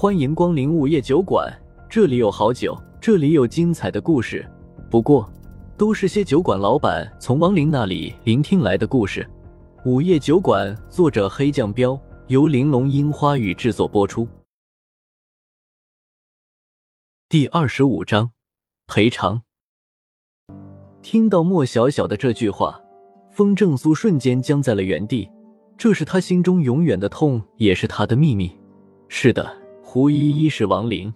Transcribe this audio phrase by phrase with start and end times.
[0.00, 1.54] 欢迎光临午夜酒馆，
[1.86, 4.50] 这里有好酒，这里有精彩的故事。
[4.90, 5.30] 不过，
[5.76, 9.28] 都是些酒馆老板从亡灵那里聆听来的故事。
[9.84, 14.26] 午夜酒馆，作者黑酱标，由玲珑樱花雨制作播出。
[17.28, 18.30] 第二十五章，
[18.86, 19.42] 赔偿。
[21.02, 22.80] 听到莫小小的这句话，
[23.30, 25.30] 风正苏瞬间僵在了原地。
[25.76, 28.50] 这是他心中永远的痛，也是他的秘密。
[29.06, 29.59] 是的。
[29.92, 31.12] 胡依依是亡灵，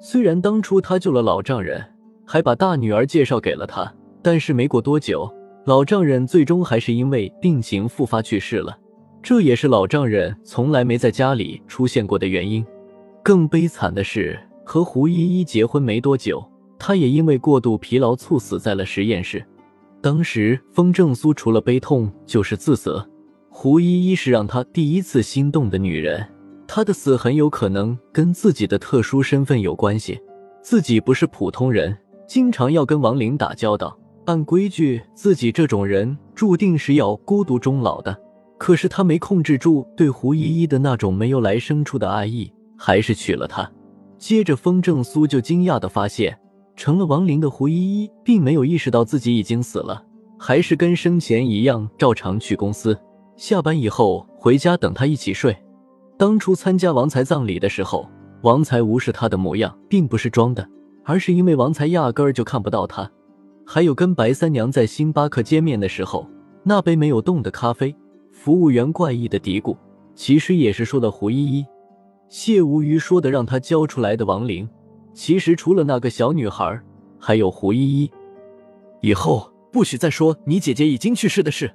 [0.00, 1.80] 虽然当初他救了老丈人，
[2.26, 5.32] 还把大女儿介绍给了他，但是没过多久，
[5.66, 8.76] 老丈人最终还是因为病情复发去世了。
[9.22, 12.66] 这也是老丈人从来没在家里出现过的原因。
[13.22, 16.44] 更悲惨的是，和胡依依结婚没多久，
[16.76, 19.46] 他也因为过度疲劳猝死在了实验室。
[20.02, 23.08] 当时风正苏除了悲痛就是自责，
[23.48, 26.26] 胡依依是让他第一次心动的女人。
[26.70, 30.20] 他的死很有可能跟自己的特殊身份有关系，
[30.62, 31.96] 自己不是普通人，
[32.28, 33.98] 经常要跟亡灵打交道。
[34.26, 38.14] 按规矩，自己这种人注定是要孤独终老的。
[38.58, 43.68] 可是他没控制住对胡依依的那种没有来生处的爱意，还是娶了她。
[44.18, 46.38] 接着，风正苏就惊讶的发现，
[46.76, 50.04] 成了亡灵的胡依依并没有意识到自己已经死了，
[50.38, 52.98] 还是跟生前一样照常去公司，
[53.36, 55.56] 下班以后回家等他一起睡。
[56.18, 58.10] 当初参加王才葬礼的时候，
[58.42, 60.68] 王才无视他的模样，并不是装的，
[61.04, 63.08] 而是因为王才压根儿就看不到他。
[63.64, 66.28] 还有跟白三娘在星巴克见面的时候，
[66.64, 67.94] 那杯没有动的咖啡，
[68.32, 69.76] 服务员怪异的嘀咕，
[70.16, 71.64] 其实也是说的胡依依。
[72.28, 74.68] 谢无鱼说的让他交出来的亡灵，
[75.14, 76.80] 其实除了那个小女孩，
[77.20, 78.10] 还有胡依依。
[79.02, 81.72] 以后不许再说你姐姐已经去世的事。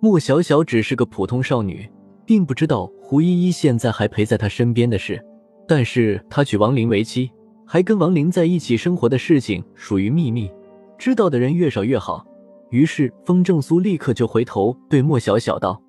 [0.00, 1.88] 莫小小只是个普通少女。
[2.26, 5.24] 并不知道胡依依现在还陪在他身边的事，
[5.66, 7.30] 但是他娶王林为妻，
[7.64, 10.50] 还跟王林在一起生活的事情属于秘密，
[10.98, 12.26] 知道的人越少越好。
[12.70, 15.80] 于是风正苏立刻就回头对莫小小道：“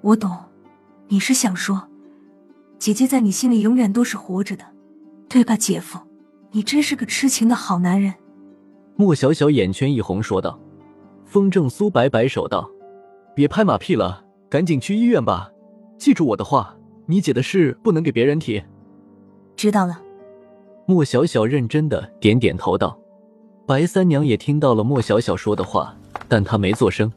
[0.00, 0.30] 我懂，
[1.08, 1.88] 你是想说，
[2.78, 4.64] 姐姐在你心里永远都是活着的，
[5.28, 5.98] 对吧，姐夫？
[6.52, 8.14] 你真是个痴情的好男人。”
[8.94, 10.58] 莫小小眼圈一红说道。
[11.24, 12.70] 风正苏摆摆手道
[13.34, 15.50] ：“别拍马屁了。”赶紧去医院吧，
[15.98, 16.74] 记住我的话，
[17.06, 18.62] 你姐的事不能给别人提。
[19.56, 20.00] 知道了。
[20.86, 22.98] 莫小小认真的点点头道。
[23.66, 25.94] 白三娘也听到了莫小小说的话，
[26.26, 27.12] 但她没做声，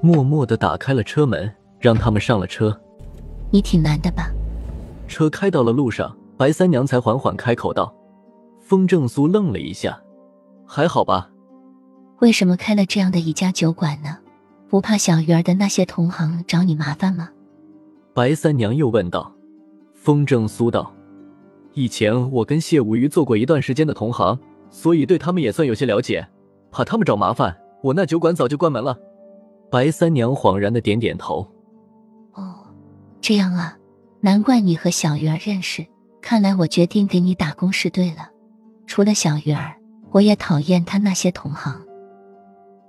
[0.00, 2.78] 默默的打开了车门，让他们上了车。
[3.50, 4.30] 你挺难的吧？
[5.08, 7.92] 车开到了路上，白三娘才缓缓开口道。
[8.60, 10.00] 风正苏愣了一下，
[10.64, 11.30] 还好吧？
[12.20, 14.18] 为什么开了这样的一家酒馆呢？
[14.68, 17.30] 不怕小鱼儿的那些同行找你麻烦吗？
[18.16, 19.30] 白三娘又问道。
[19.92, 20.90] 风正苏道
[21.76, 24.38] ：“以前我跟谢无鱼做过一段时间的同行，
[24.70, 26.26] 所以对他们也算有些了解。
[26.70, 28.96] 怕他们找麻烦，我那酒馆早就关门了。”
[29.70, 31.46] 白三娘恍然的点点头。
[32.32, 32.54] 哦，
[33.20, 33.76] 这样啊，
[34.22, 35.84] 难怪你和小鱼儿认识。
[36.22, 38.30] 看来我决定给你打工是对了。
[38.86, 39.76] 除了小鱼儿，
[40.10, 41.78] 我也讨厌他那些同行。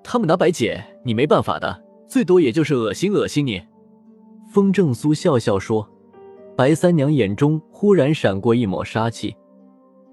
[0.06, 3.62] 他们拿白姐，你没办法的，最多也就是恶心恶心你。
[4.58, 5.88] 风正苏笑笑说。
[6.56, 9.36] 白三娘眼中忽然闪过一抹杀气。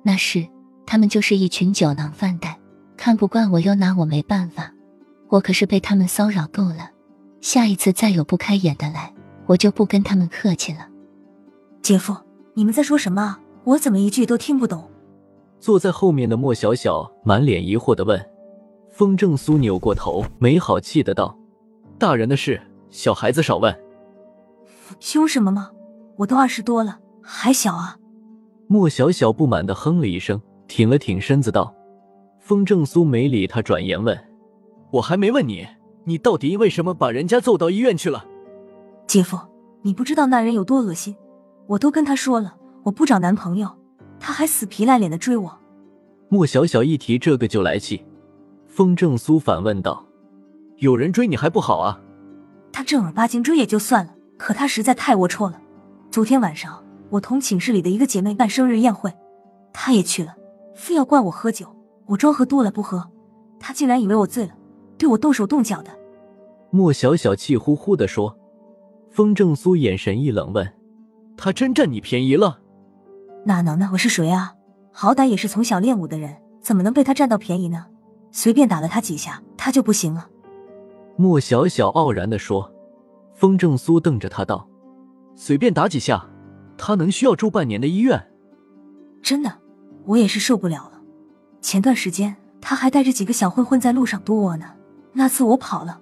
[0.03, 0.47] 那是，
[0.84, 2.60] 他们就是一群酒囊饭袋，
[2.94, 4.71] 看不惯我又拿我没办法。
[5.31, 6.91] 我可是被他们骚扰够了，
[7.41, 9.15] 下一次再有不开眼的来，
[9.47, 10.87] 我就不跟他们客气了。
[11.81, 12.15] 姐夫，
[12.53, 13.38] 你们在说什么？
[13.65, 14.91] 我怎么一句都听不懂？
[15.59, 18.22] 坐在后面的莫小小满脸疑惑的问。
[18.91, 21.34] 风正苏扭过头，没好气的道
[21.99, 23.75] ：“大人的事，小孩子少问。”
[25.00, 25.71] 凶什么吗？
[26.16, 27.97] 我都二十多了，还小啊！
[28.66, 31.75] 莫小小不满的哼了一声，挺了挺身子道
[32.41, 34.19] ：“风正苏没理他，转言问：
[34.91, 35.66] 我还没问你，
[36.05, 38.25] 你到底为什么把人家揍到医院去了？”
[39.06, 39.38] 姐夫，
[39.82, 41.15] 你不知道那人有多恶心，
[41.66, 43.69] 我都跟他说了，我不找男朋友，
[44.19, 45.58] 他还死皮赖脸的追我。
[46.29, 48.05] 莫小小一提这个就来气。
[48.67, 50.05] 风正苏反问道
[50.79, 52.00] ：“有人追你还不好啊？
[52.73, 54.12] 他正儿八经追也就算了，
[54.44, 55.58] 可他实在太龌龊了。
[56.11, 59.11] 昨天晚上我同寝室里的一个姐妹办生日宴会，
[59.73, 60.37] 他也去了，
[60.75, 61.67] 非要灌我喝酒。
[62.05, 63.08] 我装喝多了不喝，
[63.58, 64.52] 他竟然以为我醉了，
[64.99, 65.91] 对我动手动脚的。”
[66.69, 68.38] 莫小小气呼呼的说。
[69.11, 70.70] 风正苏眼神一冷，问
[71.38, 72.58] ：“他真占你便宜了
[73.47, 73.88] ？”“哪能呢？
[73.94, 74.52] 我是谁啊？
[74.93, 77.87] 好歹也是从小练武的人，怎么能被他占到便宜呢？”
[78.31, 80.29] 随便打了他几下，他就不行了。
[81.17, 82.70] 莫小小傲然的说。
[83.35, 84.69] 风正苏瞪着他道
[85.35, 86.29] ：“随便打几下，
[86.79, 88.31] 他能需要住半年的医院。
[89.21, 89.59] 真的，
[90.07, 91.01] 我也是受不了了。
[91.61, 94.67] 前段时间他还带着几个小混混在路上堵我呢，
[95.13, 96.01] 那次我跑了，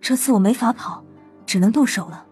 [0.00, 1.02] 这次我没法跑，
[1.46, 2.26] 只能动手了。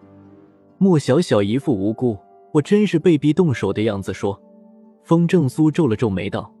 [0.77, 2.17] 莫小小一副无辜，
[2.51, 4.39] 我真是被逼动手的样子说。
[5.03, 6.51] 风正苏皱了皱眉道：“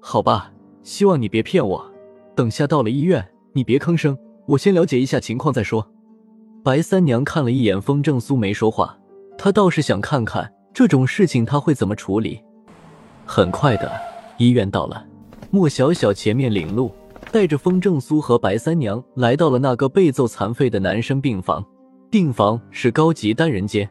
[0.00, 0.52] 好吧，
[0.82, 1.92] 希望你别骗我。
[2.34, 5.88] 等下到了医院，你别吭声，我先了解一下情况再说。”
[6.62, 8.96] 白三娘看了一眼风正苏，没说话。
[9.36, 12.40] 她倒是想看看这种事情他会怎么处理。
[13.24, 13.90] 很快的，
[14.36, 15.04] 医院到了，
[15.50, 16.90] 莫小小前面领路，
[17.30, 21.64] 带着风正苏和白三娘来到了那个被揍残废的男生病房。
[22.10, 23.88] 病房是高级单人间，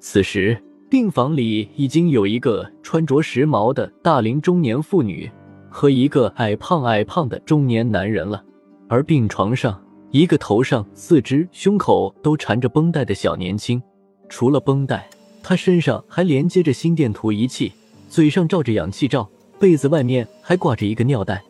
[0.00, 5.30] 此时病房里已经有一个穿着时髦的大龄中年妇女
[5.70, 8.42] 和一个矮胖矮胖的中年男人了，
[8.88, 9.80] 而病床上
[10.12, 13.80] 一个头上、四肢、胸口都缠着绷带的小年轻，
[14.28, 15.08] 除了绷带，
[15.42, 17.72] 他身上还连接着心电图仪器，
[18.08, 19.28] 嘴上罩着氧气罩，
[19.58, 21.42] 被子外面还挂着一个尿袋。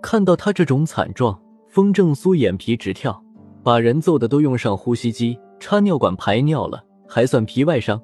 [0.00, 1.36] 看到他这种惨状，
[1.68, 3.20] 风正苏眼皮直跳，
[3.64, 5.38] 把人揍的都用上呼吸机。
[5.60, 7.98] 插尿管排尿了，还算皮外伤。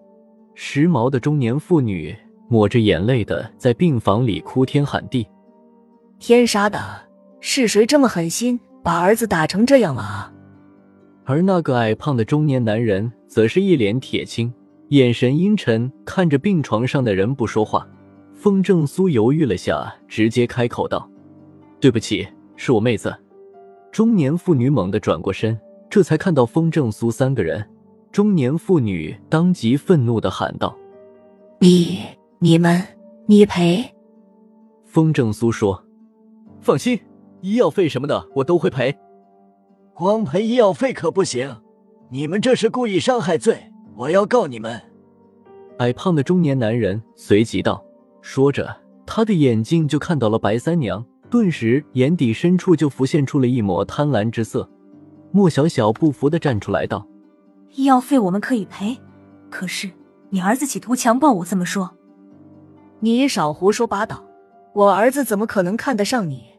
[0.54, 2.16] 时髦的中年妇女
[2.48, 5.26] 抹着眼泪的在病房里哭天喊地
[6.18, 6.78] ：“天杀的，
[7.40, 10.32] 是谁这么狠心，把儿子打成这样了啊？”
[11.24, 14.52] 而那个矮胖的中年男人则是一脸铁青，
[14.88, 17.86] 眼神阴沉，看着病床上的人不说话。
[18.34, 21.08] 风正苏犹豫了下，直接开口道
[21.78, 23.14] ：“对不起，是我妹子。”
[23.92, 25.58] 中年妇女猛地转过身。
[25.90, 27.68] 这才看到风正苏三个人，
[28.12, 30.72] 中年妇女当即愤怒的喊道
[31.58, 31.98] ：“你、
[32.38, 32.80] 你们、
[33.26, 33.84] 你赔！”
[34.86, 35.84] 风正苏说
[36.62, 36.96] ：“放心，
[37.40, 38.96] 医药费什么的我都会赔。
[39.94, 41.56] 光赔医药费可不行，
[42.10, 44.80] 你们这是故意伤害罪，我要告你们。”
[45.78, 47.82] 矮胖的中年男人随即道，
[48.20, 48.76] 说着，
[49.06, 54.68] 他的眼睛就看到了白三娘，顿时眼底深处就浮现出了一抹贪婪之色。
[55.32, 57.06] 莫小小不服的站出来道
[57.72, 58.98] ：“医药费我们可以赔，
[59.48, 59.90] 可是
[60.28, 61.90] 你儿子企图强暴我，这么说？
[62.98, 64.24] 你少胡说八道！
[64.74, 66.49] 我儿子怎么可能看得上你？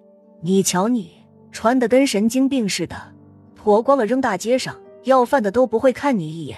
[0.41, 1.11] 你瞧你
[1.51, 2.95] 穿的跟神经病似的，
[3.55, 6.57] 脱光了扔大街上，要饭的都不会看你一眼。”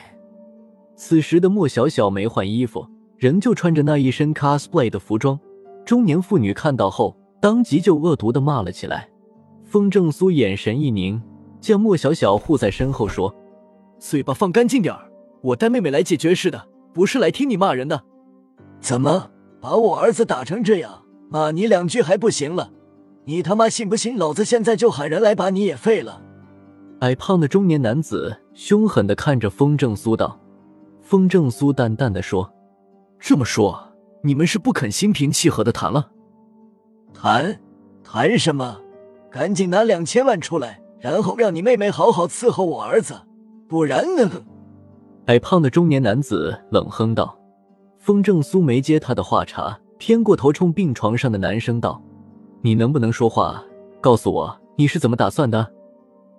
[0.96, 2.88] 此时的莫小小没换衣服，
[3.18, 5.40] 仍旧穿着那一身 cosplay 的服装。
[5.86, 9.10] 中年妇女看到后，当即就恶毒的骂了起来。
[9.64, 11.22] 风正苏眼神一凝。
[11.60, 13.34] 将莫小小护在身后，说
[13.98, 15.10] ：“嘴巴放干净点儿，
[15.42, 18.04] 我带妹妹来解决事的，不是来听你骂人的。
[18.82, 19.32] 怎么
[19.62, 21.04] 把我儿子打成这样？
[21.30, 22.70] 骂你两句还不行了？
[23.25, 24.18] 你他妈信不信？
[24.18, 26.22] 老子现在就喊人来把你也废了！”
[27.02, 30.40] 矮胖的中年男子凶狠的看着风正苏道。
[31.02, 32.54] 风正苏淡淡的说
[33.20, 33.94] ：“这么说，
[34.24, 36.10] 你们是不肯心平气和的谈了？
[37.14, 37.60] 谈？
[38.04, 38.80] 谈什么？
[39.30, 43.14] 赶紧拿两千万出来！”然后让你妹妹好好伺候我儿子，
[43.68, 44.30] 不然呢？
[45.25, 47.38] 矮胖的中年男子冷哼道。
[48.00, 52.02] 风正苏没接他的话茬，偏过头冲病床上的男生道
[52.63, 53.63] ：“你能不能说话？
[54.01, 55.71] 告诉我你是怎么打算的？”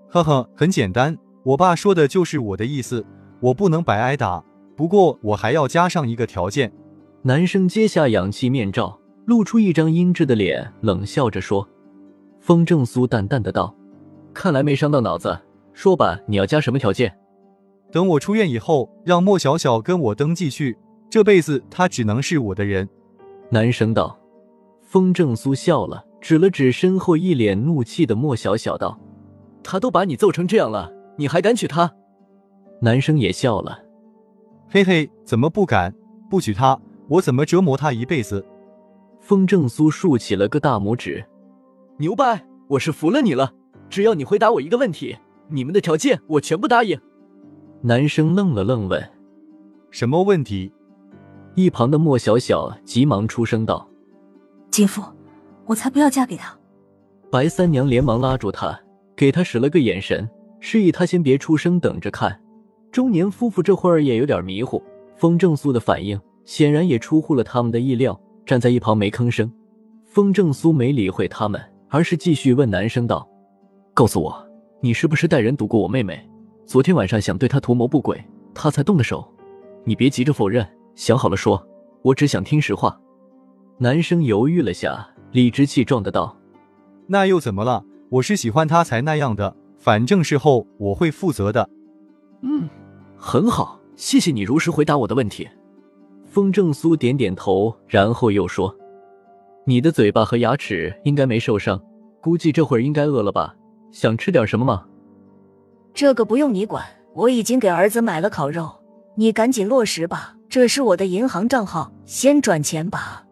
[0.08, 3.04] 呵呵，很简单，我爸说的就是我的意思，
[3.40, 4.42] 我不能白挨打。
[4.74, 6.72] 不过我还要加上一个条件。
[7.22, 11.68] 男生揭下氧气面罩，露出一张阴鸷的脸，冷笑着说。
[12.40, 13.74] 风正苏淡淡的道。
[14.32, 15.38] 看来没伤到脑子，
[15.72, 17.16] 说吧，你要加什么条件？
[17.92, 20.76] 等我出院以后，让莫小小跟我登记去，
[21.08, 22.88] 这辈子她只能是我的人。
[23.50, 24.18] 男生道。
[24.82, 28.98] 风正苏笑了，指了指身后一脸怒气的莫小小道
[29.62, 31.92] ：“他都把你揍成这样了，你还敢娶她？”
[32.80, 33.78] 男生也笑了，
[34.70, 35.94] 嘿嘿，怎么不敢？
[36.30, 38.42] 不娶她，我怎么折磨她一辈子？
[39.20, 41.22] 风正苏竖起了个大拇指，
[41.98, 42.42] 牛掰！
[42.68, 43.52] 我是服了你了。
[43.90, 45.14] 只要你回答我一个问题，
[45.48, 46.98] 你们的条件我全部答应。
[47.82, 49.10] 男生愣了愣，问
[49.92, 50.72] ：“什么问题？”
[51.54, 53.86] 一旁的莫小小急忙出声道
[54.72, 55.02] ：“姐夫，
[55.66, 56.56] 我才不要嫁给他！”
[57.30, 58.78] 白三娘连忙拉住他，
[59.16, 60.28] 给他使了个眼神，
[60.60, 62.40] 示意他先别出声，等着看。
[62.92, 64.82] 中年夫妇这会儿也有点迷糊，
[65.16, 69.50] 风正苏的反应显然也出乎了他们的意料，站在一旁没吭声。
[70.04, 73.28] 风正苏没理会他们，而是继续问男生道。
[73.92, 74.48] 告诉我，
[74.80, 76.24] 你是不是带人堵过我妹妹？
[76.66, 78.22] 昨天晚上想对她图谋不轨，
[78.54, 79.28] 她才动的手。
[79.82, 81.60] 你别急着否认，想好了说。
[82.02, 82.96] 我只想听实话。
[83.78, 86.36] 男生犹豫了下，理直气壮的道
[87.08, 87.84] ：“那又怎么了？
[88.08, 89.54] 我是喜欢他才那样的。
[89.78, 91.68] 反正事后我会负责的。”
[92.42, 92.68] 嗯，
[93.16, 95.48] 很好，谢谢你如实回答我的问题。
[96.24, 98.74] 风正苏点点头，然后又说
[99.66, 101.80] ：“你的嘴巴和牙齿应该没受伤，
[102.20, 103.56] 估计这会儿应该饿了吧？
[103.90, 104.84] 想吃点什么吗？”
[105.92, 108.70] 这个不用你管，我已经给儿子买了烤肉，
[109.16, 110.36] 你赶紧落实吧。
[110.48, 113.24] 这是我的银行账号，先转钱吧。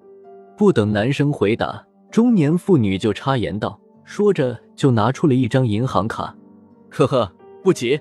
[0.62, 6.32] 不等男生回答，中年妇女就插言道，说着就拿出了一张银行卡。
[6.88, 7.32] 呵呵，
[7.64, 8.00] 不急。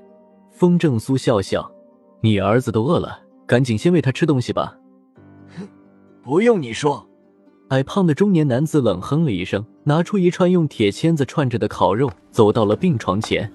[0.52, 1.72] 风正苏笑笑
[2.22, 4.78] ：“你儿子都饿了，赶紧先喂他吃东西吧。”
[5.58, 5.68] 哼，
[6.22, 7.10] 不用你说。
[7.70, 13.52] 矮胖的中年男子冷哼了一声，拿出一串用铁签子串着的烤肉，走到了病床前。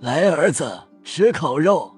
[0.00, 0.70] 来，儿子，
[1.02, 1.90] 吃烤肉。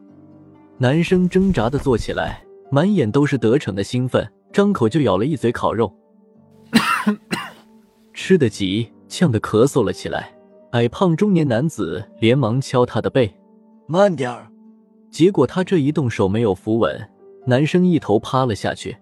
[0.78, 5.92] 男生挣扎的坐起来，满眼都是得逞的兴奋，张口就咬了一嘴烤肉，
[8.12, 10.32] 吃得急，呛得咳嗽了起来。
[10.72, 13.32] 矮胖中年男子连忙敲他的背
[13.86, 14.50] ：“慢点儿。”
[15.10, 17.10] 结果他这一动手没有扶稳，
[17.46, 18.96] 男生一头趴了下去。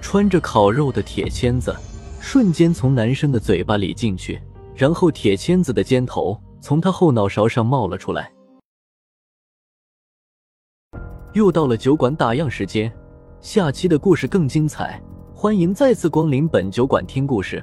[0.00, 1.74] 穿着烤肉的铁签子
[2.20, 4.40] 瞬间从男生的嘴巴里进去，
[4.74, 8.32] 然后铁签子的尖头从他后脑勺上冒了出来。
[11.32, 12.92] 又到了酒馆打烊时间，
[13.40, 15.00] 下期的故事更精彩，
[15.36, 17.62] 欢迎再次光临本酒馆听故事。